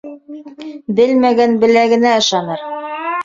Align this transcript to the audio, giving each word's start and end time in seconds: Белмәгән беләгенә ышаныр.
Белмәгән 0.99 1.53
беләгенә 1.65 2.13
ышаныр. 2.23 2.65